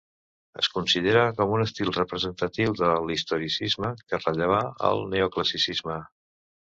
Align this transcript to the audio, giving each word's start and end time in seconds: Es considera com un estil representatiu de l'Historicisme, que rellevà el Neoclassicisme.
Es 0.61 0.69
considera 0.77 1.25
com 1.41 1.51
un 1.57 1.65
estil 1.65 1.91
representatiu 1.97 2.73
de 2.79 2.89
l'Historicisme, 3.09 3.93
que 4.13 4.21
rellevà 4.25 4.59
el 4.89 5.05
Neoclassicisme. 5.13 6.01